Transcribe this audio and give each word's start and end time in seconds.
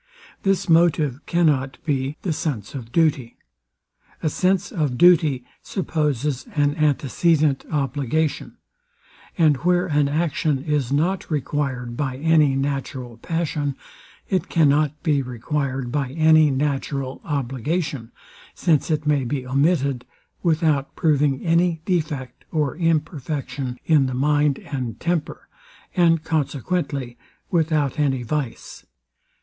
This 0.41 0.67
motive 0.67 1.23
cannot 1.27 1.77
be 1.85 2.17
the 2.23 2.33
sense 2.33 2.73
of 2.73 2.91
duty. 2.91 3.37
A 4.23 4.29
sense 4.29 4.71
of 4.71 4.97
duty 4.97 5.45
supposes 5.61 6.47
an 6.55 6.73
antecedent 6.75 7.65
obligation: 7.71 8.57
And 9.37 9.57
where 9.57 9.85
an 9.85 10.09
action 10.09 10.63
is 10.63 10.91
not 10.91 11.29
required 11.29 11.95
by 11.95 12.17
any 12.17 12.55
natural 12.55 13.17
passion, 13.17 13.75
it 14.27 14.49
cannot 14.49 15.03
be 15.03 15.21
required 15.21 15.91
by 15.91 16.09
any 16.13 16.49
natural 16.49 17.21
obligation; 17.23 18.11
since 18.55 18.89
it 18.89 19.05
may 19.05 19.23
be 19.23 19.45
omitted 19.45 20.03
without 20.41 20.95
proving 20.95 21.45
any 21.45 21.79
defect 21.85 22.43
or 22.51 22.75
imperfection 22.77 23.77
in 23.85 24.07
the 24.07 24.15
mind 24.15 24.57
and 24.57 24.99
temper, 24.99 25.47
and 25.95 26.23
consequently 26.23 27.19
without 27.51 27.99
any 27.99 28.23
vice. 28.23 28.83